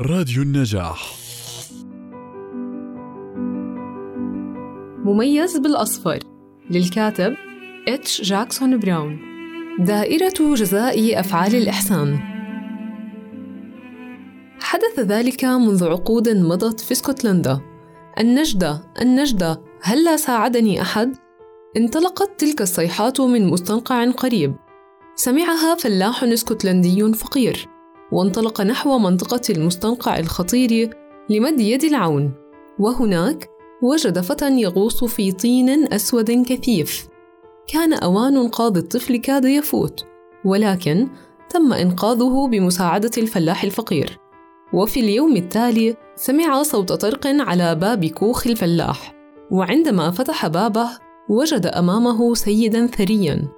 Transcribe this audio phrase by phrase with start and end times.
[0.00, 1.14] راديو النجاح.
[5.04, 6.18] مميز بالأصفر.
[6.70, 7.34] للكاتب
[7.88, 9.18] إتش جاكسون براون.
[9.78, 12.18] دائرة جزاء أفعال الإحسان.
[14.60, 17.60] حدث ذلك منذ عقود مضت في اسكتلندا.
[18.20, 21.16] النجدة النجدة هلا ساعدني أحد؟
[21.76, 24.56] انطلقت تلك الصيحات من مستنقع قريب.
[25.14, 27.73] سمعها فلاح اسكتلندي فقير.
[28.14, 30.90] وانطلق نحو منطقة المستنقع الخطير
[31.30, 32.32] لمد يد العون.
[32.78, 33.48] وهناك
[33.82, 37.08] وجد فتى يغوص في طين أسود كثيف.
[37.66, 40.04] كان أوان إنقاذ الطفل كاد يفوت
[40.44, 41.08] ولكن
[41.50, 44.18] تم إنقاذه بمساعدة الفلاح الفقير.
[44.72, 49.14] وفي اليوم التالي سمع صوت طرق على باب كوخ الفلاح.
[49.50, 50.88] وعندما فتح بابه
[51.28, 53.48] وجد أمامه سيدا ثريا.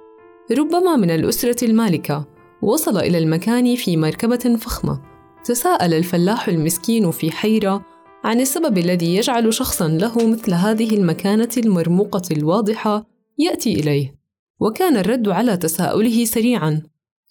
[0.51, 2.36] ربما من الأسرة المالكة.
[2.61, 5.01] وصل إلى المكان في مركبة فخمة.
[5.43, 7.85] تساءل الفلاح المسكين في حيرة
[8.23, 13.05] عن السبب الذي يجعل شخصا له مثل هذه المكانة المرموقة الواضحة
[13.37, 14.15] يأتي إليه.
[14.59, 16.81] وكان الرد على تساؤله سريعا.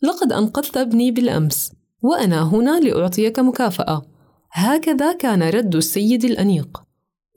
[0.02, 4.02] لقد أنقذت ابني بالأمس وأنا هنا لأعطيك مكافأة.
[4.52, 6.82] هكذا كان رد السيد الأنيق.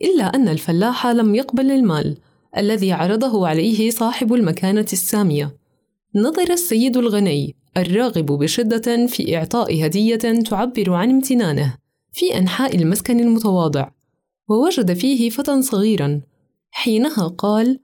[0.02, 2.17] إلا أن الفلاح لم يقبل المال
[2.58, 5.58] الذي عرضه عليه صاحب المكانة السامية.
[6.16, 11.78] نظر السيد الغني الراغب بشدة في إعطاء هدية تعبر عن امتنانه
[12.14, 13.89] في أنحاء المسكن المتواضع
[14.50, 16.22] ووجد فيه فتى صغيرا.
[16.72, 17.80] حينها قال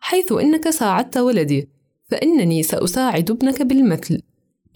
[0.00, 1.68] حيث إنك ساعدت ولدي
[2.10, 4.22] فإنني سأساعد ابنك بالمثل.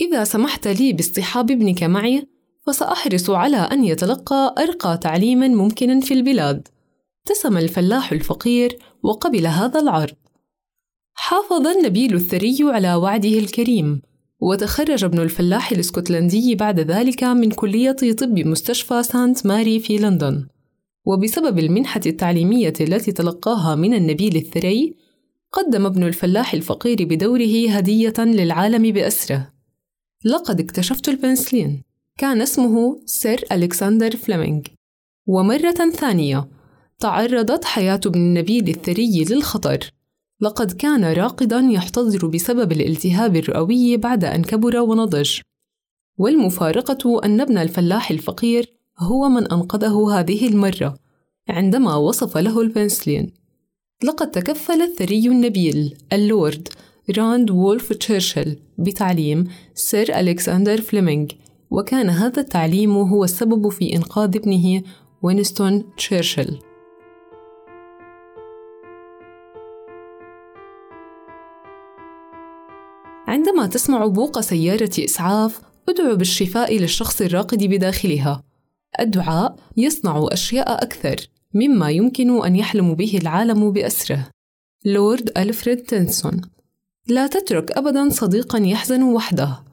[0.01, 2.27] إذا سمحت لي باصطحاب ابنك معي
[2.67, 6.69] فسأحرص على أن يتلقى أرقى تعليم ممكن في البلاد.
[7.27, 10.15] ابتسم الفلاح الفقير وقبل هذا العرض.
[11.15, 14.03] حافظ النبيل الثري على وعده الكريم.
[14.41, 20.47] وتخرج ابن الفلاح الإسكتلندي بعد ذلك من كلية طب مستشفى سانت ماري في لندن.
[21.07, 24.97] وبسبب المنحة التعليمية التي تلقاها من النبيل الثري
[25.53, 29.53] قدم ابن الفلاح الفقير بدوره هدية للعالم بأسره.
[30.25, 31.83] لقد اكتشفت البنسلين.
[32.19, 34.61] كان اسمه سير ألكسندر فليمنغ
[35.27, 36.49] ومرة ثانية
[36.99, 39.94] تعرضت حياة ابن النبيل الثري للخطر.
[40.45, 45.41] لقد كان راقدا يحتضر بسبب الالتهاب الرئوي بعد أن كبر ونضج.
[46.19, 50.99] والمفارقة أن ابن الفلاح الفقير هو من أنقذه هذه المرة
[51.49, 53.33] عندما وصف له البنسلين.
[54.05, 56.69] لقد تكفل الثري النبيل اللورد
[57.19, 61.27] راندولف تشرشل بتعليم سير ألكسندر فليمنغ
[61.71, 64.83] وكان هذا التعليم هو السبب في إنقاذ ابنه
[65.23, 66.59] وينستون تشرشل.
[73.27, 78.43] عندما تسمع بوق سيارة إسعاف أدعو بالشفاء للشخص الراقد بداخلها.
[79.01, 81.17] الدعاء يصنع أشياء أكثر
[81.55, 84.29] مما يمكن أن يحلم به العالم بأسره.
[84.85, 86.41] لورد ألفريد تنسون.
[87.09, 89.65] لا تترك أبدا صديقا يحزن وحده.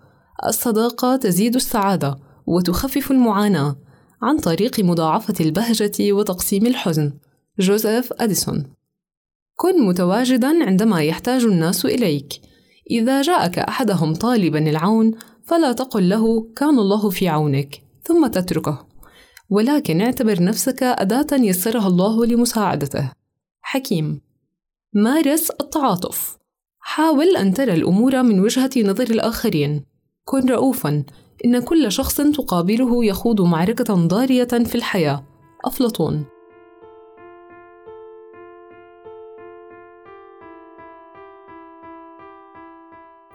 [0.47, 3.75] الصداقة تزيد السعادة وتخفف المعاناة
[4.22, 7.13] عن طريق مضاعفة البهجة وتقسيم الحزن.
[7.59, 8.63] جوزيف أديسون.
[9.56, 12.50] كن متواجدا عندما يحتاج الناس إليك.
[12.91, 15.12] إذا جاءك أحدهم طالبا العون
[15.44, 18.85] فلا تقل له كان الله في عونك ثم تتركه.
[19.50, 23.12] ولكن اعتبر نفسك أداة يسرها الله لمساعدته.
[23.62, 24.22] حكيم.
[24.94, 26.38] مارس التعاطف.
[26.79, 29.85] حاول أن ترى الأمور من وجهة نظر الآخرين.
[30.25, 31.03] كن رؤوفا.
[31.46, 35.23] إن كل شخص تقابله يخوض معركة ضارية في الحياة.
[35.66, 36.25] أفلاطون.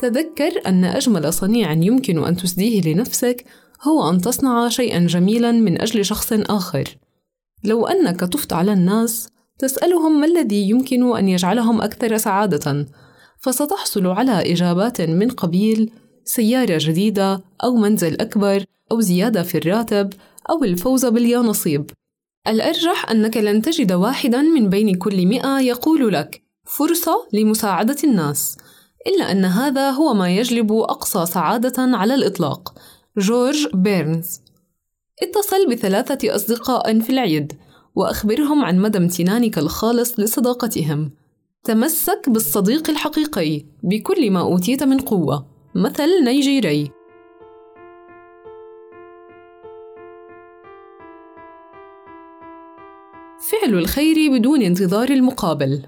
[0.00, 3.44] تذكر أن أجمل صنيع يمكن أن تسديه لنفسك
[3.82, 6.84] هو أن تصنع شيئا جميلا من أجل شخص آخر.
[7.64, 12.86] لو أنك طفت على الناس تسألهم ما الذي يمكن أن يجعلهم أكثر سعادة.
[13.38, 15.90] فستحصل على إجابات من قبيل
[16.24, 20.12] سيارة جديدة أو منزل أكبر أو زيادة في الراتب
[20.50, 21.90] أو الفوز باليانصيب.
[22.48, 28.56] الأرجح أنك لن تجد واحدا من بين كل مئة يقول لك فرصة لمساعدة الناس.
[29.06, 32.74] إلا أن هذا هو ما يجلب أقصى سعادة على الإطلاق.
[33.18, 34.40] جورج بيرنز.
[35.22, 37.52] اتصل بثلاثة أصدقاء في العيد
[37.94, 41.10] وأخبرهم عن مدى امتنانك الخالص لصداقتهم.
[41.64, 46.90] تمسك بالصديق الحقيقي بكل ما أوتيت من قوة مثل نيجيري
[53.50, 55.82] فعل الخير بدون انتظار المقابل.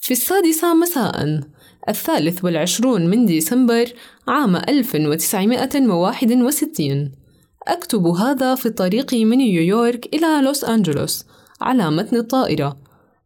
[0.00, 1.40] في السادسة مساء
[1.88, 3.92] الثالث والعشرون من ديسمبر
[4.28, 7.24] عام 1961
[7.68, 11.24] أكتب هذا في الطريق من نيويورك إلى لوس أنجلوس
[11.60, 12.76] على متن الطائرة.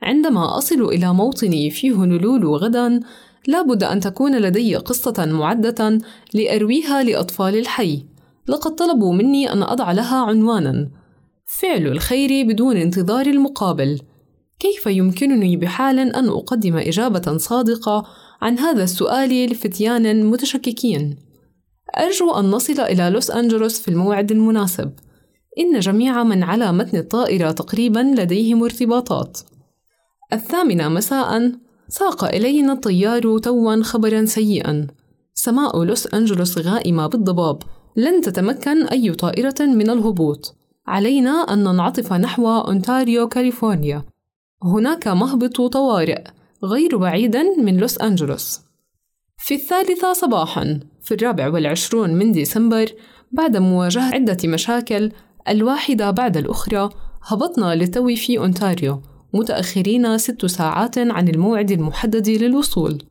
[0.03, 3.01] عندما أصل إلى موطني في هونولولو غدا
[3.47, 5.99] لابد أن تكون لدي قصة معدة
[6.35, 8.07] لأرويها لأطفال الحي.
[8.49, 10.91] لقد طلبوا مني أن أضع لها عنوانا.
[11.61, 14.01] فعل الخير بدون انتظار المقابل.
[14.59, 18.07] كيف يمكنني بحال أن أقدم إجابة صادقة
[18.43, 21.17] عن هذا السؤال لفتيان متشككين؟
[21.99, 24.93] أرجو أن نصل إلى لوس أنجلوس في الموعد المناسب.
[25.59, 29.39] إن جميع من على متن الطائرة تقريبا لديهم ارتباطات.
[30.33, 31.53] الثامنة مساء.
[31.89, 34.87] ساق إلينا الطيار توا خبرا سيئا.
[35.35, 37.63] سماء لوس أنجلوس غائمة بالضباب.
[37.97, 40.55] لن تتمكن أي طائرة من الهبوط.
[40.87, 44.05] علينا أن ننعطف نحو أونتاريو كاليفورنيا.
[44.63, 46.25] هناك مهبط طوارئ.
[46.65, 48.61] غير بعيد من لوس أنجلوس.
[49.39, 52.87] في الثالثة صباحا في الرابع والعشرون من ديسمبر
[53.33, 55.13] بعد مواجهة عدة مشاكل
[55.49, 56.89] الواحدة بعد الأخرى
[57.23, 59.03] هبطنا للتو في أونتاريو
[59.35, 63.03] متأخرين ست ساعات عن الموعد المحدد للوصول.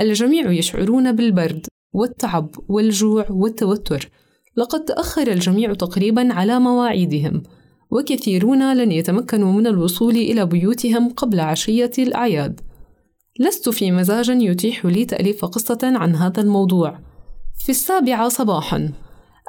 [0.00, 4.10] الجميع يشعرون بالبرد والتعب والجوع والتوتر.
[4.56, 7.42] لقد تأخر الجميع تقريبا على مواعيدهم
[7.90, 12.60] وكثيرون لن يتمكنوا من الوصول إلى بيوتهم قبل عشية الأعياد.
[13.40, 16.98] لست في مزاج يتيح لي تأليف قصة عن هذا الموضوع.
[17.64, 18.92] في السابعة صباحا.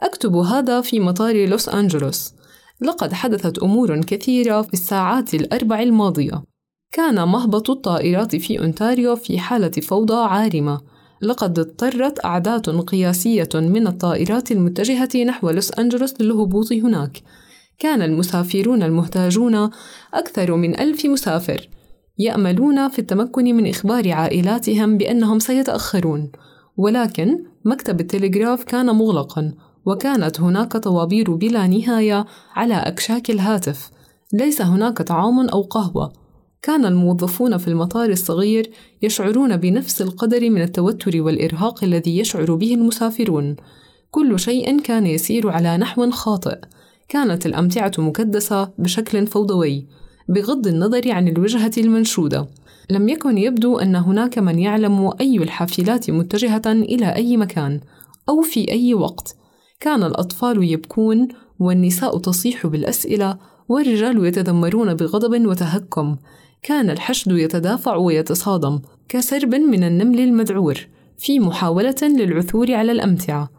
[0.04, 2.34] أكتب هذا في مطار لوس أنجلوس.
[2.82, 6.44] لقد حدثت أمور كثيرة في الساعات الأربع الماضية.
[6.92, 10.82] كان مهبط الطائرات في أونتاريو في حالة فوضى عارمة.
[11.22, 17.22] لقد اضطرت أعداد قياسية من الطائرات المتجهة نحو لوس أنجلوس للهبوط هناك.
[17.80, 19.70] كان المسافرون المحتاجون
[20.14, 21.70] أكثر من ألف مسافر.
[22.20, 26.32] يأملون في التمكن من إخبار عائلاتهم بأنهم سيتأخرون.
[26.78, 29.54] ولكن مكتب التلغراف كان مغلقا
[29.86, 32.26] وكانت هناك طوابير بلا نهاية
[32.56, 33.92] على أكشاك الهاتف.
[34.34, 36.14] ليس هناك طعام أو قهوة.
[36.62, 38.72] كان الموظفون في المطار الصغير
[39.02, 43.56] يشعرون بنفس القدر من التوتر والإرهاق الذي يشعر به المسافرون.
[44.12, 46.58] كل شيء كان يسير على نحو خاطئ.
[47.10, 49.88] كانت الأمتعة مكدسة بشكل فوضوي.
[50.30, 52.48] بغض النظر عن الوجهة المنشودة.
[52.90, 57.80] لم يكن يبدو أن هناك من يعلم أي الحافلات متجهة إلى أي مكان
[58.30, 59.36] أو في أي وقت.
[59.80, 61.28] كان الأطفال يبكون
[61.60, 63.38] والنساء تصيح بالأسئلة
[63.70, 66.16] والرجال يتذمرون بغضب وتهكم.
[66.64, 68.80] كان الحشد يتدافع ويتصادم
[69.10, 70.88] كسرب من النمل المذعور
[71.18, 73.50] في محاولة للعثور على الأمتعة.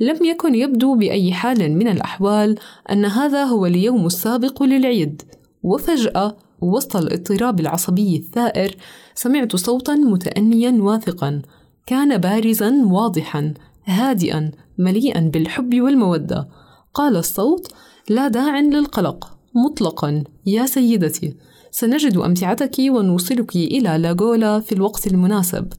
[0.00, 2.58] لم يكن يبدو بأي حال من الأحوال
[2.92, 5.22] أن هذا هو اليوم السابق للعيد.
[5.62, 8.76] وفجأة وسط الاضطراب العصبي الثائر
[9.14, 11.42] سمعت صوتا متأنيا واثقا.
[11.86, 16.48] كان بارزا واضحا هادئا مليئا بالحب والمودة.
[16.94, 17.72] قال الصوت
[18.08, 21.36] لا داع للقلق مطلقا يا سيدتي.
[21.70, 25.72] سنجد أمتعتك ونوصلك إلى لاغولا في الوقت المناسب.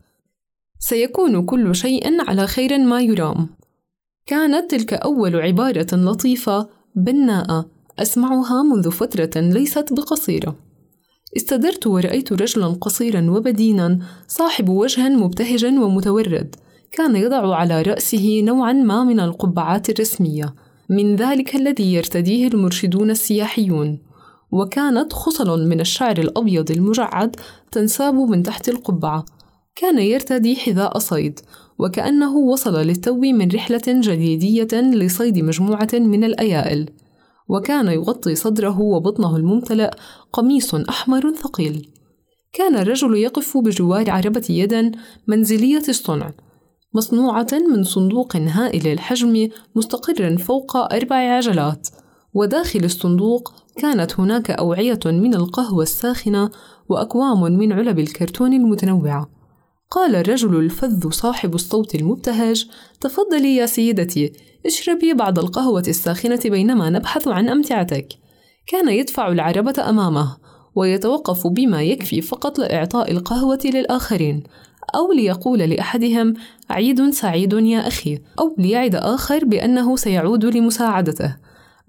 [0.80, 3.50] سيكون كل شيء على خير ما يرام.
[4.26, 10.56] كانت تلك أول عبارة لطيفة بناءة أسمعها منذ فترة ليست بقصيرة.
[11.38, 16.56] استدرت ورأيت رجلا قصيرا وبدينا صاحب وجه مبتهج ومتورد.
[16.92, 20.56] كان يضع على رأسه نوعا ما من القبعات الرسمية.
[20.90, 24.00] من ذلك الذي يرتديه المرشدون السياحيون.
[24.52, 27.36] وكانت خصل من الشعر الأبيض المجعد
[27.72, 29.26] تنساب من تحت القبعة.
[29.76, 31.40] كان يرتدي حذاء صيد.
[31.80, 36.90] وكأنه وصل للتو من رحلة جليدية لصيد مجموعة من الأيائل.
[37.50, 39.92] وكان يغطي صدره وبطنه الممتلئ
[40.34, 41.90] قميص أحمر ثقيل.
[42.54, 44.96] كان الرجل يقف بجوار عربة يد
[45.28, 46.32] منزلية الصنع
[46.94, 51.88] مصنوعة من صندوق هائل الحجم مستقر فوق أربع عجلات.
[52.34, 56.50] وداخل الصندوق كانت هناك أوعية من القهوة الساخنة
[56.90, 59.30] وأكوام من علب الكرتون المتنوعة.
[59.92, 62.66] قال الرجل الفذ صاحب الصوت المبتهج
[63.02, 64.34] تفضلي يا سيدتي
[64.66, 68.08] اشربي بعض القهوة الساخنة بينما نبحث عن أمتعتك.
[68.68, 70.38] كان يدفع العربة أمامه
[70.76, 74.44] ويتوقف بما يكفي فقط لإعطاء القهوة للآخرين
[74.96, 76.34] أو ليقول لأحدهم
[76.70, 78.20] عيد سعيد يا أخي.
[78.40, 81.36] أو ليعد آخر بأنه سيعود لمساعدته.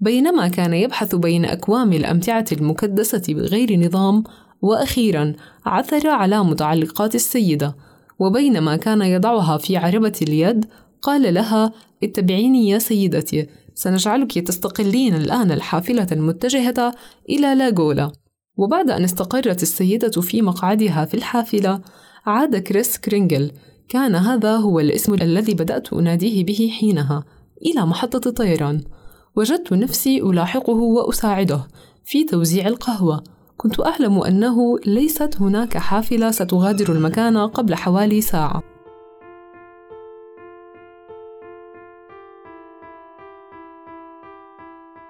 [0.01, 4.23] بينما كان يبحث بين أكوام الأمتعة المكدسة بغير نظام
[4.61, 5.33] وأخيرا
[5.65, 7.75] عثر على متعلقات السيدة
[8.19, 10.65] وبينما كان يضعها في عربة اليد
[11.01, 16.93] قال لها اتبعيني يا سيدتي سنجعلك تستقلين الآن الحافلة المتجهة
[17.29, 18.11] إلى لاغولا
[18.57, 21.81] وبعد أن استقرت السيدة في مقعدها في الحافلة
[22.25, 23.51] عاد كريس كرينجل.
[23.89, 27.23] كان هذا هو الاسم الذي بدأت أناديه به حينها
[27.65, 28.81] إلى محطة الطيران
[29.35, 31.67] وجدت نفسي ألاحقه وأساعده
[32.05, 33.23] في توزيع القهوة.
[33.57, 38.70] كنت أعلم أنه ليست هناك حافلة ستغادر المكان قبل حوالي ساعة.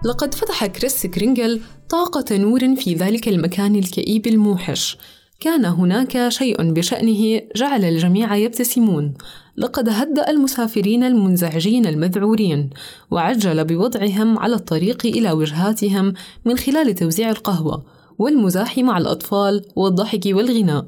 [0.03, 4.97] لقد فتح كريس كرينجل طاقة نور في ذلك المكان الكئيب الموحش.
[5.39, 9.13] كان هناك شيء بشأنه جعل الجميع يبتسمون.
[9.57, 12.69] لقد هدأ المسافرين المنزعجين المذعورين
[13.11, 16.13] وعجل بوضعهم على الطريق إلى وجهاتهم
[16.45, 17.85] من خلال توزيع القهوة
[18.19, 20.85] والمزاح مع الأطفال والضحك والغناء.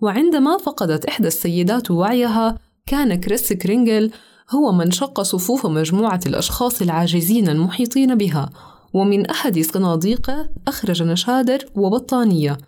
[0.00, 4.10] وعندما فقدت إحدى السيدات وعيها كان كريس كرينجل
[4.50, 8.50] هو من شق صفوف مجموعة الأشخاص العاجزين المحيطين بها
[8.94, 12.58] ومن أحد صناديقه أخرج نشادر وبطانية.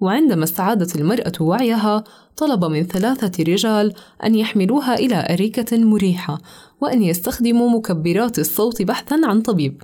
[0.00, 2.04] وعندما استعادت المرأة وعيها
[2.36, 6.38] طلب من ثلاثة رجال أن يحملوها إلى أريكة مريحة
[6.80, 9.82] وأن يستخدموا مكبرات الصوت بحثا عن طبيب.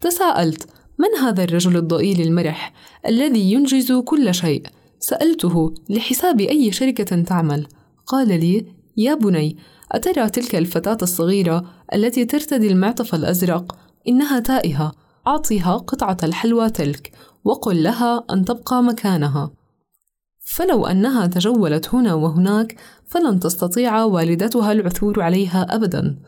[0.00, 2.72] تساءلت من هذا الرجل الضئيل المرح
[3.06, 4.62] الذي ينجز كل شيء؟
[4.98, 7.66] سألته لحساب أي شركة تعمل؟
[8.06, 9.56] قال لي يا بني
[9.94, 13.76] أترى تلك الفتاة الصغيرة التي ترتدي المعطف الأزرق
[14.08, 14.92] إنها تائهة.
[15.26, 17.12] أعطها قطعة الحلوى تلك
[17.44, 19.50] وقل لها أن تبقى مكانها.
[20.56, 26.18] فلو أنها تجولت هنا وهناك فلن تستطيع والدتها العثور عليها أبدا.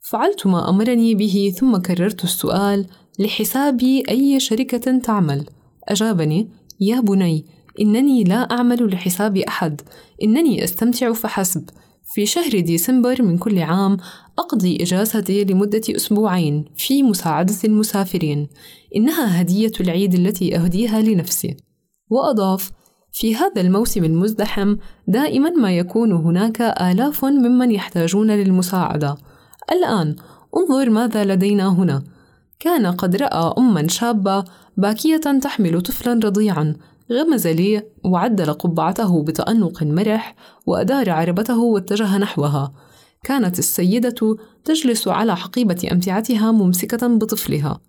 [0.00, 2.86] فعلت ما أمرني به ثم كررت السؤال
[3.18, 5.46] لحساب أي شركة تعمل.
[5.88, 7.46] أجابني يا بني
[7.80, 9.80] إنني لا أعمل لحساب أحد.
[10.22, 11.70] إنني أستمتع فحسب.
[12.04, 13.96] في شهر ديسمبر من كل عام
[14.38, 18.48] أقضي إجازتي لمدة أسبوعين في مساعدة المسافرين.
[18.96, 21.56] إنها هدية العيد التي أهديها لنفسي.
[22.10, 22.70] وأضاف
[23.12, 24.76] في هذا الموسم المزدحم
[25.08, 29.16] دائما ما يكون هناك آلاف ممن يحتاجون للمساعدة.
[29.72, 30.16] الآن
[30.56, 32.02] انظر ماذا لدينا هنا.
[32.60, 34.44] كان قد رأى أما شابة
[34.76, 36.76] باكية تحمل طفلا رضيعا
[37.12, 40.34] غمز لي وعدل قبعته بتأنق مرح
[40.66, 42.72] وأدار عربته واتجه نحوها.
[43.24, 47.80] كانت السيدة تجلس على حقيبة أمتعتها ممسكة بطفلها.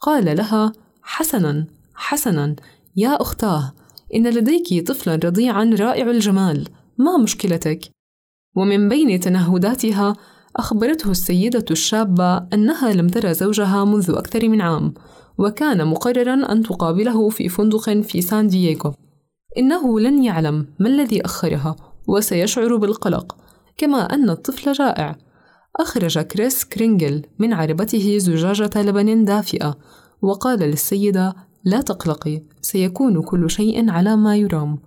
[0.00, 2.56] قال لها حسنا حسنا
[2.96, 3.72] يا أختاه
[4.14, 6.68] إن لديك طفلا رضيعا رائع الجمال
[6.98, 7.90] ما مشكلتك؟
[8.56, 10.16] ومن بين تنهداتها
[10.56, 14.94] أخبرته السيدة الشابة أنها لم ترى زوجها منذ أكثر من عام.
[15.38, 18.92] وكان مقررا أن تقابله في فندق في سان دييغو.
[19.58, 21.76] إنه لن يعلم ما الذي أخرها
[22.08, 23.36] وسيشعر بالقلق
[23.76, 25.16] كما أن الطفل جائع
[25.76, 29.74] أخرج كريس كرينجل من عربته زجاجة لبن دافئة
[30.22, 34.78] وقال للسيدة لا تقلقي سيكون كل شيء على ما يرام.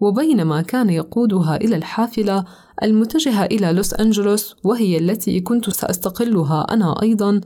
[0.00, 2.44] وبينما كان يقودها إلى الحافلة
[2.82, 7.40] المتجهة إلى لوس أنجلوس وهي التي كنت سأستقلها أنا أيضا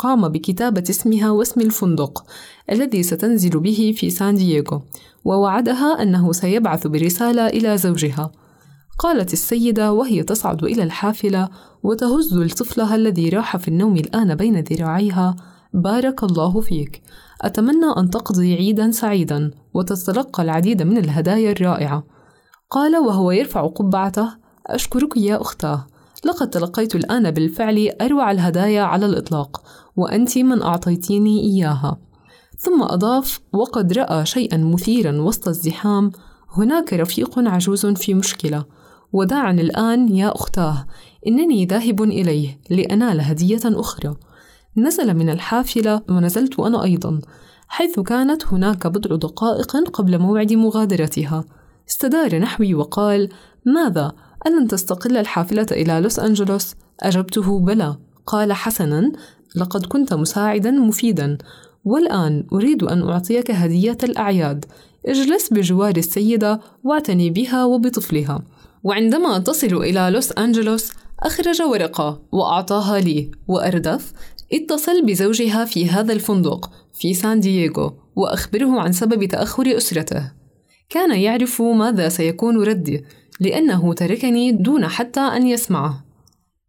[0.00, 2.24] قام بكتابة اسمها واسم الفندق
[2.72, 4.82] الذي ستنزل به في سان دييغو
[5.24, 8.32] ووعدها أنه سيبعث برسالة إلى زوجها.
[8.98, 11.48] قالت السيدة وهي تصعد إلى الحافلة
[11.82, 15.36] وتهز لطفلها الذي راح في النوم الآن بين ذراعيها
[15.74, 17.02] بارك الله فيك.
[17.42, 22.04] أتمنى أن تقضي عيدا سعيدا وتتلقى العديد من الهدايا الرائعة.
[22.70, 24.28] قال وهو يرفع قبعته
[24.66, 25.86] أشكرك يا أختاه.
[26.24, 29.62] لقد تلقيت الآن بالفعل أروع الهدايا على الإطلاق.
[29.96, 31.98] وأنت من أعطيتيني إياها.
[32.58, 36.12] ثم أضاف وقد رأى شيئا مثيرا وسط الزحام.
[36.52, 38.64] هناك رفيق عجوز في مشكلة.
[39.12, 40.86] ودعني الآن يا أختاه.
[41.26, 44.16] إنني ذاهب إليه لأنال هدية أخرى.
[44.76, 47.20] نزل من الحافلة ونزلت أنا أيضا
[47.68, 51.44] حيث كانت هناك بضع دقائق قبل موعد مغادرتها.
[51.88, 53.28] استدار نحوي وقال
[53.66, 54.12] ماذا؟
[54.46, 57.96] ألن تستقل الحافلة إلى لوس أنجلوس؟ أجبته بلى.
[58.30, 59.12] قال حسنا
[59.56, 61.38] لقد كنت مساعدا مفيدا
[61.84, 64.64] والآن أريد أن أعطيك هدية الأعياد.
[65.06, 68.42] اجلس بجوار السيدة واعتني بها وبطفلها.
[68.84, 73.30] وعندما تصل إلى لوس أنجلوس أخرج ورقة وأعطاها لي.
[73.48, 74.12] وأردف
[74.52, 80.32] اتصل بزوجها في هذا الفندق في سان دييغو وأخبره عن سبب تأخر أسرته.
[80.88, 83.04] كان يعرف ماذا سيكون ردي
[83.40, 86.09] لأنه تركني دون حتى أن يسمعه.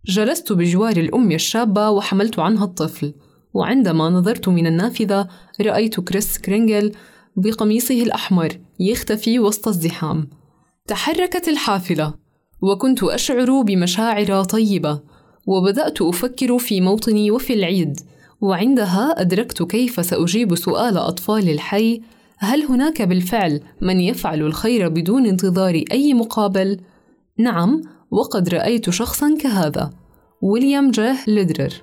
[0.06, 3.14] جلست بجوار الأم الشابة وحملت عنها الطفل
[3.54, 5.28] وعندما نظرت من النافذة
[5.62, 6.92] رأيت كريس كرينجل
[7.36, 10.28] بقميصه الأحمر يختفي وسط الزحام
[10.88, 12.14] تحركت الحافلة
[12.62, 15.02] وكنت أشعر بمشاعر طيبة
[15.48, 18.00] وبدأت أفكر في موطني وفي العيد
[18.42, 22.02] وعندها أدركت كيف سأجيب سؤال أطفال الحي
[22.38, 26.80] هل هناك بالفعل من يفعل الخير بدون انتظار أي مقابل؟
[27.38, 27.82] نعم
[28.12, 29.90] وقد رأيت شخصا كهذا
[30.42, 31.74] ويليام جاه لدرر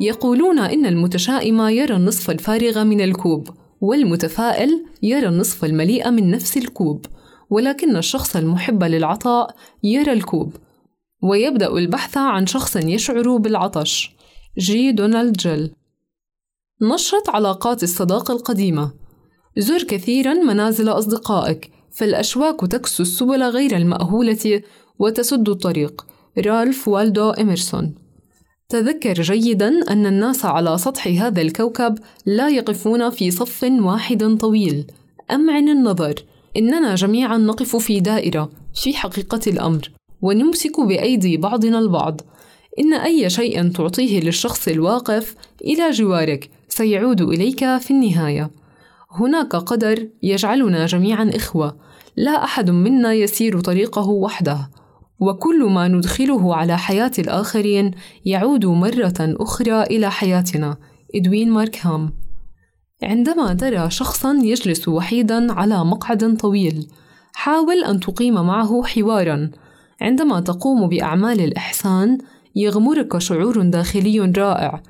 [0.00, 3.48] يقولون إن المتشائم يرى النصف الفارغ من الكوب
[3.80, 7.06] والمتفائل يرى النصف المليء من نفس الكوب
[7.50, 10.56] ولكن الشخص المحب للعطاء يرى الكوب
[11.22, 14.16] ويبدأ البحث عن شخص يشعر بالعطش
[14.58, 15.74] جي دونالد جيل.
[16.82, 19.01] نشط علاقات الصداقة القديمة.
[19.58, 24.62] زر كثيرا منازل أصدقائك فالأشواك تكسو السبل غير المأهولة
[24.98, 26.06] وتسد الطريق.
[26.38, 27.94] رالف والدو إميرسون
[28.68, 34.86] تذكر جيدا أن الناس على سطح هذا الكوكب لا يقفون في صف واحد طويل.
[35.30, 36.14] أمعن النظر
[36.56, 39.90] إننا جميعا نقف في دائرة في حقيقة الأمر
[40.22, 42.20] ونمسك بأيدي بعضنا البعض.
[42.78, 48.61] إن أي شيء تعطيه للشخص الواقف إلى جوارك سيعود إليك في النهاية.
[49.14, 51.76] هناك قدر يجعلنا جميعا إخوة.
[52.16, 54.70] لا أحد منا يسير طريقه وحده
[55.20, 57.90] وكل ما ندخله على حياة الآخرين
[58.24, 60.76] يعود مرة أخرى إلى حياتنا.
[61.14, 62.12] إدوين ماركهام.
[63.02, 66.88] عندما ترى شخصا يجلس وحيدا على مقعد طويل
[67.34, 69.50] حاول أن تقيم معه حوارا.
[70.00, 72.18] عندما تقوم بأعمال الإحسان
[72.56, 74.82] يغمرك شعور داخلي رائع.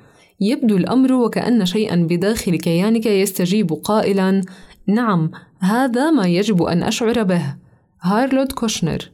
[0.43, 4.41] يبدو الأمر وكأن شيئا بداخل كيانك يستجيب قائلا
[4.87, 7.55] نعم هذا ما يجب أن أشعر به
[8.01, 9.11] هارولد كوشنر.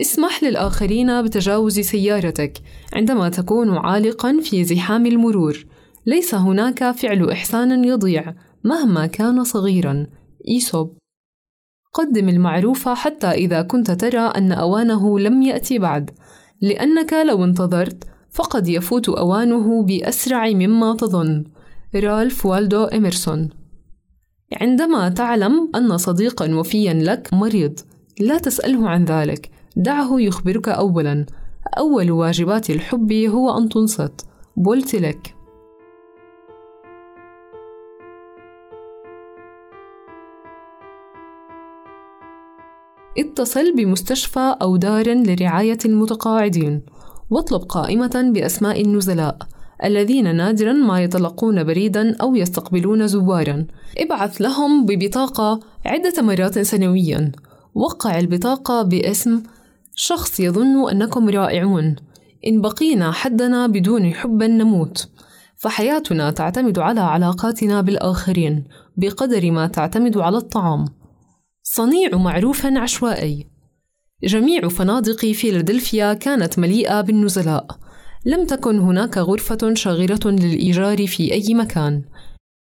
[0.00, 2.52] اسمح للآخرين بتجاوز سيارتك
[2.92, 5.66] عندما تكون عالقا في زحام المرور.
[6.06, 10.06] ليس هناك فعل إحسان يضيع مهما كان صغيرا.
[10.48, 10.98] إيسوب.
[11.94, 16.10] قدم المعروف حتى إذا كنت ترى أن أوانه لم يأتي بعد
[16.60, 18.04] لأنك لو انتظرت
[18.38, 21.44] فقد يفوت أوانه بأسرع مما تظن.
[21.94, 23.48] رالف والدو إميرسون
[24.60, 27.80] عندما تعلم أن صديقا وفيا لك مريض
[28.20, 29.50] لا تسأله عن ذلك.
[29.76, 31.26] دعه يخبرك أولا.
[31.78, 34.26] أول واجبات الحب هو أن تنصت.
[34.66, 35.34] قلت لك.
[43.18, 46.82] اتصل بمستشفى أو دار لرعاية المتقاعدين.
[47.30, 49.36] واطلب قائمة بأسماء النزلاء
[49.84, 53.66] الذين نادرا ما يتلقون بريدا أو يستقبلون زوارا.
[53.98, 57.32] ابعث لهم ببطاقة عدة مرات سنويا.
[57.74, 59.42] وقع البطاقة باسم
[59.94, 61.96] شخص يظن أنكم رائعون.
[62.46, 65.08] إن بقينا حدنا بدون حب نموت.
[65.56, 68.64] فحياتنا تعتمد على علاقاتنا بالآخرين
[68.96, 70.84] بقدر ما تعتمد على الطعام.
[71.62, 73.57] صنيع معروف عشوائي.
[74.24, 77.66] جميع فنادق فيلادلفيا كانت مليئة بالنزلاء.
[78.26, 82.02] لم تكن هناك غرفة شاغرة للإيجار في أي مكان.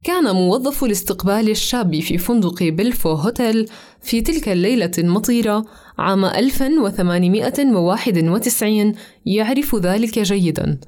[0.05, 3.69] كان موظف الاستقبال الشاب في فندق بلفو هوتيل
[4.03, 5.64] في تلك الليلة المطيرة
[5.99, 8.95] عام 1891
[9.27, 10.79] يعرف ذلك جيدا.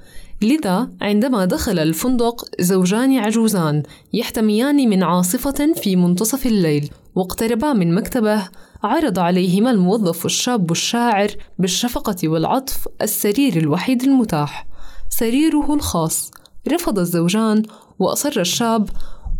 [0.42, 8.48] لذا عندما دخل الفندق زوجان عجوزان يحتميان من عاصفة في منتصف الليل واقتربا من مكتبه
[8.86, 14.66] عرض عليهما الموظف الشاب الشاعر بالشفقة والعطف السرير الوحيد المتاح.
[15.10, 16.30] سريره الخاص.
[16.72, 17.62] رفض الزوجان
[17.98, 18.88] وأصر الشاب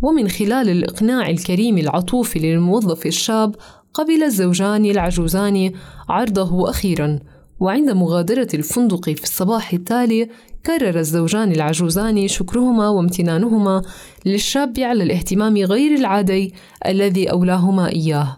[0.01, 3.55] ومن خلال الإقناع الكريم العطوف للموظف الشاب
[3.93, 5.71] قبل الزوجان العجوزان
[6.09, 7.19] عرضه أخيرا.
[7.59, 10.29] وعند مغادرة الفندق في الصباح التالي
[10.65, 13.81] كرر الزوجان العجوزان شكرهما وامتنانهما
[14.25, 16.53] للشاب على الاهتمام غير العادي
[16.85, 18.37] الذي أولاهما إياه.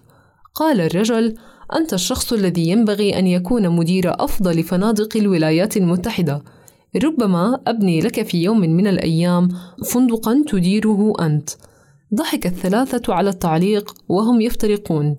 [0.60, 1.36] قال الرجل
[1.76, 6.44] أنت الشخص الذي ينبغي أن يكون مدير أفضل فنادق الولايات المتحدة.
[7.04, 9.50] ربما أبني لك في يوم من الأيام
[9.86, 11.50] فندقا تديره أنت.
[12.16, 15.18] ضحك الثلاثة على التعليق وهم يفترقون.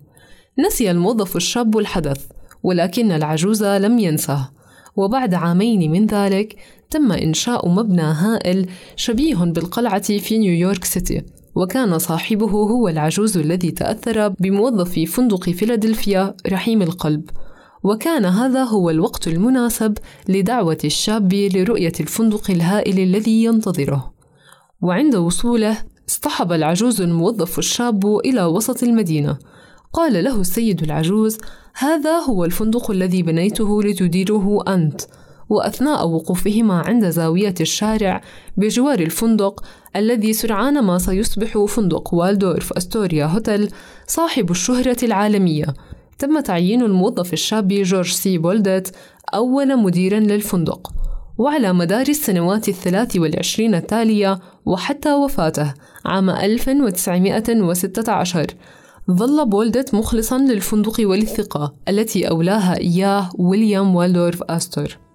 [0.59, 2.26] نسي الموظف الشاب الحدث
[2.62, 4.50] ولكن العجوز لم ينسه
[4.96, 6.57] وبعد عامين من ذلك
[6.90, 11.39] تم إنشاء مبنى هائل شبيه بالقلعة في نيويورك سيتي.
[11.54, 17.30] وكان صاحبه هو العجوز الذي تأثر بموظف فندق فيلادلفيا رحيم القلب.
[17.82, 24.12] وكان هذا هو الوقت المناسب لدعوة الشاب لرؤية الفندق الهائل الذي ينتظره.
[24.82, 29.38] وعند وصوله اصطحب العجوز الموظف الشاب إلى وسط المدينة.
[29.92, 31.38] قال له السيد العجوز
[31.74, 35.00] هذا هو الفندق الذي بنيته لتديره أنت.
[35.50, 38.20] وأثناء وقوفهما عند زاوية الشارع
[38.56, 39.64] بجوار الفندق
[39.96, 43.70] الذي سرعان ما سيصبح فندق والدورف أستوريا هوتيل
[44.06, 45.66] صاحب الشهرة العالمية.
[46.18, 48.96] تم تعيين الموظف الشاب جورج سي بولدت
[49.34, 50.92] أول مدير للفندق.
[51.38, 58.46] وعلى مدار السنوات الثلاث والعشرين التالية وحتى وفاته عام 1916
[59.10, 65.10] ظل بولدت مخلصا للفندق وللثقة التي أولاها إياه ويليام والدورف أستور.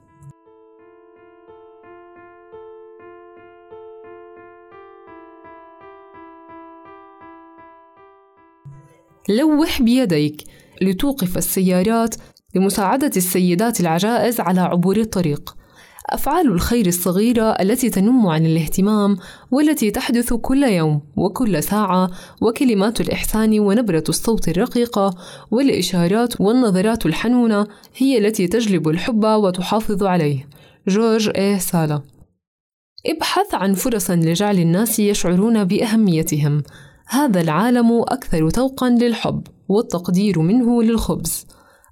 [9.30, 10.44] لوح بيديك
[10.82, 12.16] لتوقف السيارات
[12.56, 15.56] لمساعدة السيدات العجائز على عبور الطريق.
[16.10, 19.18] أفعال الخير الصغيرة التي تنم عن الاهتمام
[19.52, 22.12] والتي تحدث كل يوم وكل ساعة
[22.42, 25.16] وكلمات الإحسان ونبرة الصوت الرقيقة
[25.52, 30.50] والإشارات والنظرات الحنونة هي التي تجلب الحب وتحافظ عليه.
[30.88, 32.02] جورج إيه سالا.
[33.08, 36.64] ابحث عن فرص لجعل الناس يشعرون بأهميتهم.
[37.08, 41.46] هذا العالم أكثر توقا للحب والتقدير منه للخبز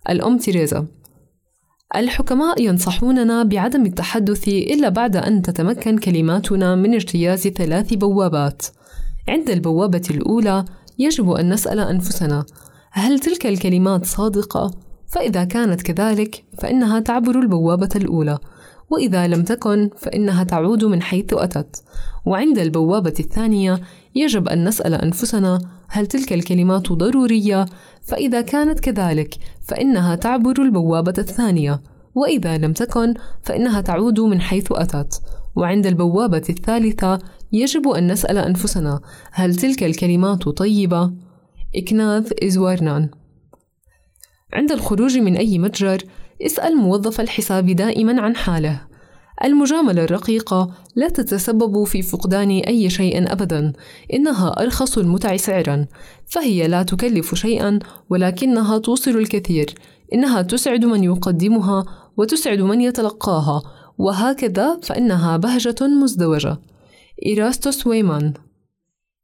[0.10, 0.88] الأم تيريزا
[1.96, 8.66] الحكماء ينصحوننا بعدم التحدث إلا بعد أن تتمكن كلماتنا من اجتياز ثلاث بوابات.
[9.28, 10.66] عند البوابة الأولى
[11.00, 12.46] يجب أن نسأل أنفسنا:
[12.92, 14.72] هل تلك الكلمات صادقة؟
[15.08, 18.38] فإذا كانت كذلك فإنها تعبر البوابة الأولى،
[18.90, 21.84] وإذا لم تكن فإنها تعود من حيث أتت.
[22.26, 23.80] وعند البوابة الثانية
[24.16, 27.66] يجب أن نسأل أنفسنا: هل تلك الكلمات ضرورية؟
[28.04, 31.82] فإذا كانت كذلك فإنها تعبر البوابة الثانية
[32.16, 35.22] وإذا لم تكن فإنها تعود من حيث أتت
[35.56, 37.20] وعند البوابة الثالثة
[37.52, 41.14] يجب أن نسأل أنفسنا هل تلك الكلمات طيبة؟
[41.76, 43.10] إكناث إزوارنان
[44.54, 46.04] عند الخروج من أي متجر
[46.46, 48.82] اسأل موظف الحساب دائما عن حاله.
[49.44, 53.74] المجاملة الرقيقة لا تتسبب في فقدان أي شيء أبدا
[54.14, 55.86] إنها أرخص المتع سعرا.
[56.26, 57.80] فهي لا تكلف شيئا
[58.10, 59.76] ولكنها توصل الكثير.
[60.14, 61.86] إنها تسعد من يقدمها
[62.18, 63.62] وتسعد من يتلقاها.
[63.98, 66.58] وهكذا فإنها بهجة مزدوجة.
[67.26, 68.34] إيراستوس ويمان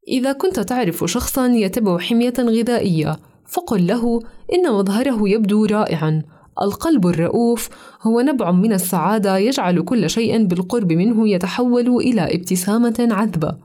[0.08, 4.19] إذا كنت تعرف شخصا يتبع حمية غذائية فقل له
[4.53, 6.23] إن مظهره يبدو رائعا.
[6.62, 7.69] القلب الرؤوف
[8.02, 13.58] هو نبع من السعادة يجعل كل شيء بالقرب منه يتحول إلى ابتسامة عذبة.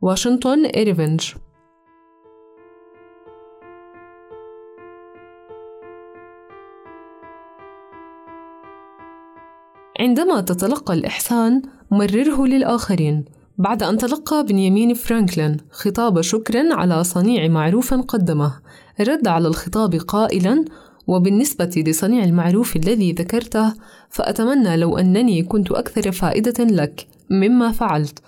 [0.00, 1.32] واشنطن إيرفنج
[10.00, 13.24] عندما تتلقى الإحسان مرره للآخرين.
[13.58, 18.52] بعد أن تلقى بنيامين فرانكلين خطاب شكر على صنيع معروف قدمه.
[19.00, 20.64] رد على الخطاب قائلا
[21.06, 23.72] وبالنسبة لصنيع المعروف الذي ذكرته
[24.10, 28.18] فأتمنى لو أنني كنت أكثر فائدة لك مما فعلت.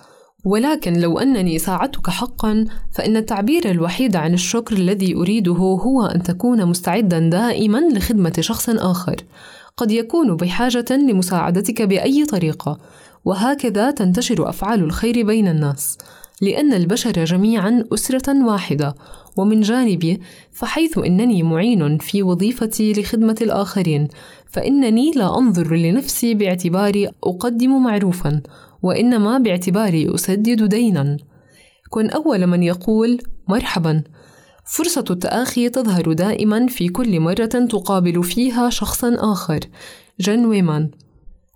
[0.44, 6.66] ولكن لو أنني ساعدتك حقا فإن التعبير الوحيد عن الشكر الذي أريده هو أن تكون
[6.66, 9.16] مستعدا دائما لخدمة شخص آخر.
[9.76, 12.78] قد يكون بحاجة لمساعدتك بأي طريقة
[13.24, 15.98] وهكذا تنتشر أفعال الخير بين الناس.
[16.44, 18.94] لأن البشر جميعا أسرة واحدة.
[19.36, 20.20] ومن جانبي
[20.52, 24.08] فحيث إنني معين في وظيفتي لخدمة الآخرين
[24.46, 28.42] فإنني لا أنظر لنفسي باعتباري أقدم معروفا
[28.82, 31.16] وإنما باعتباري أسدد دينا.
[31.90, 34.02] كن أول من يقول مرحبا.
[34.64, 39.60] فرصة التآخي تظهر دائما في كل مرة تقابل فيها شخصا آخر.
[40.20, 40.90] جن ويمان.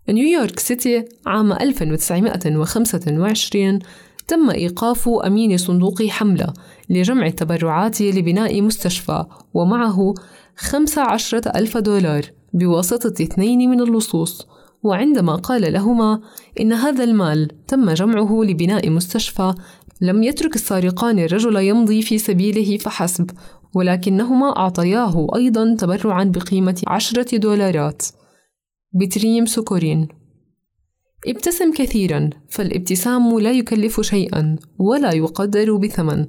[0.09, 3.79] نيويورك سيتي عام 1925
[4.29, 6.53] تم إيقاف أمين صندوق حملة
[6.91, 10.15] لجمع التبرعات لبناء مستشفى ومعه
[10.57, 14.47] خمس عشرة ألف دولار بواسطة اثنين من اللصوص.
[14.83, 16.21] وعندما قال لهما
[16.61, 19.55] إن هذا المال تم جمعه لبناء مستشفى
[20.01, 23.31] لم يترك السارقان الرجل يمضي في سبيله فحسب
[23.75, 28.03] ولكنهما أعطياه أيضا تبرعا بقيمة عشرة دولارات.
[28.93, 30.18] بتريم سكورين
[31.27, 36.27] ابتسم كثيرا فالابتسام لا يكلف شيئا ولا يقدر بثمن.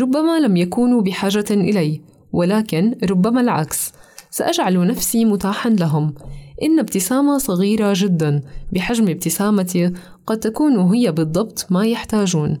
[0.00, 2.00] ربما لم يكونوا بحاجة الي
[2.32, 3.92] ولكن ربما العكس.
[4.30, 6.14] سأجعل نفسي متاحا لهم.
[6.62, 9.92] إن ابتسامه صغيره جدا بحجم ابتسامتي
[10.26, 12.60] قد تكون هي بالضبط ما يحتاجون.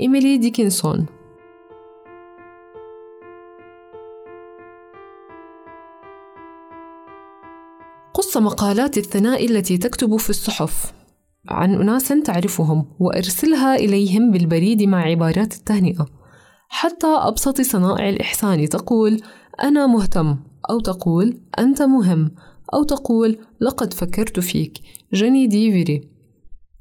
[0.00, 1.06] إيميلي ديكنسون.
[8.14, 11.01] قص مقالات الثناء التي تكتب في الصحف.
[11.48, 16.06] عن أناس تعرفهم وأرسلها إليهم بالبريد مع عبارات التهنئة.
[16.68, 19.20] حتى أبسط صنائع الإحسان تقول
[19.62, 20.36] أنا مهتم.
[20.70, 22.30] أو تقول أنت مهم.
[22.74, 24.78] أو تقول لقد فكرت فيك.
[25.12, 26.08] جني ديفيري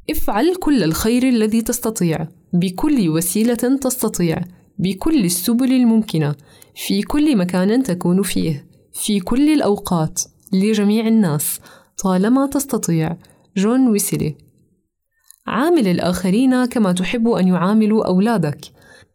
[0.10, 2.28] افعل كل الخير الذي تستطيع.
[2.54, 4.42] بكل وسيلة تستطيع.
[4.80, 6.36] بكل السبل الممكنة.
[6.76, 8.68] في كل مكان تكون فيه.
[8.94, 10.22] في كل الأوقات.
[10.54, 11.60] لجميع الناس.
[12.04, 13.18] طالما تستطيع.
[13.58, 14.51] جون ويسلي.
[15.52, 18.62] عامل الآخرين كما تحب أن يعاملوا أولادك.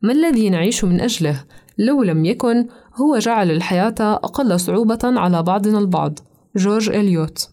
[0.02, 1.44] ما الذي نعيش من أجله؟
[1.78, 6.18] لو لم يكن هو جعل الحياة أقل صعوبة على بعضنا البعض.
[6.56, 7.48] جورج إليوت.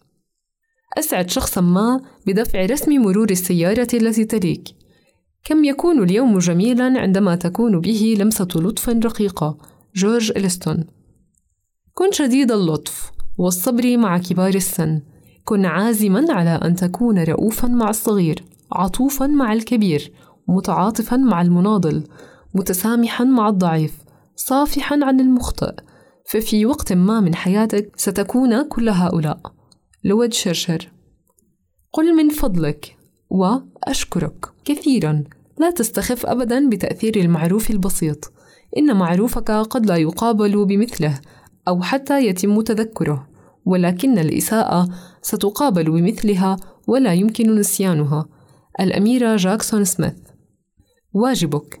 [0.98, 4.68] أسعد شخصا ما بدفع رسم مرور السيارة التي تليك.
[5.44, 9.58] كم يكون اليوم جميلا عندما تكون به لمسة لطف رقيقة؟
[9.94, 10.84] جورج إلستون.
[11.94, 15.02] كن شديد اللطف والصبر مع كبار السن.
[15.44, 18.53] كن عازما على أن تكون رؤوفا مع الصغير.
[18.72, 20.12] عطوفا مع الكبير
[20.48, 22.04] متعاطفا مع المناضل
[22.54, 24.04] متسامحا مع الضعيف
[24.36, 25.74] صافحا عن المخطئ.
[26.26, 29.40] ففي وقت ما من حياتك ستكون كل هؤلاء.
[30.04, 30.92] لود شرشر.
[31.92, 32.96] قل من فضلك
[33.30, 35.24] وأشكرك كثيرا.
[35.58, 38.32] لا تستخف أبدا بتأثير المعروف البسيط.
[38.78, 41.20] إن معروفك قد لا يقابل بمثله
[41.68, 43.28] أو حتى يتم تذكره
[43.64, 44.88] ولكن الإساءة
[45.22, 48.26] ستقابل بمثلها ولا يمكن نسيانها.
[48.80, 50.14] الأميرة جاكسون سميث.
[51.12, 51.80] واجبك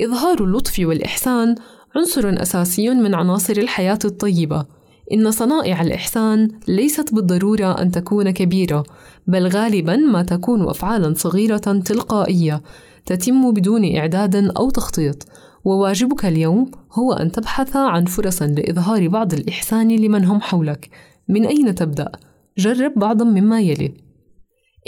[0.00, 1.54] إظهار اللطف والإحسان
[1.96, 4.66] عنصر أساسي من عناصر الحياة الطيبة.
[5.12, 8.84] إن صنائع الإحسان ليست بالضرورة أن تكون كبيرة
[9.26, 12.62] بل غالبا ما تكون أفعالا صغيرة تلقائية
[13.06, 15.26] تتم بدون إعداد أو تخطيط.
[15.64, 20.90] وواجبك اليوم هو أن تبحث عن فرص لإظهار بعض الإحسان لمن هم حولك.
[21.28, 22.12] من أين تبدأ؟
[22.58, 23.94] جرب بعضا مما يلي.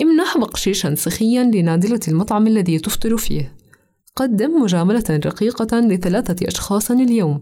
[0.02, 3.56] امنح بقشيشا سخيا لنادلة المطعم الذي تفطر فيه.
[4.16, 7.40] قدم مجاملة رقيقة لثلاثة أشخاص اليوم.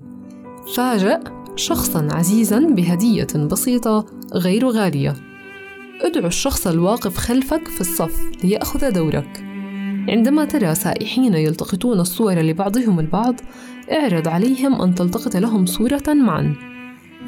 [0.76, 1.20] فاجأ
[1.56, 5.14] شخصا عزيزا بهدية بسيطة غير غالية.
[6.00, 9.44] ادعو الشخص الواقف خلفك في الصف ليأخذ دورك.
[10.08, 13.34] عندما ترى سائحين يلتقطون الصور لبعضهم البعض
[13.92, 16.54] اعرض عليهم أن تلتقط لهم صورة معا.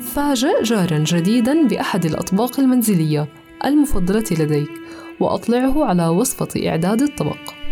[0.01, 3.29] فاجأ جارا جديدا بأحد الأطباق المنزلية
[3.65, 4.71] المفضلة لديك.
[5.21, 7.64] وأطلعه على وصفة إعداد الطبق.